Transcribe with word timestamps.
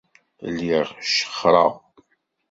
Lliɣ 0.51 0.87
cexxreɣ. 1.01 1.71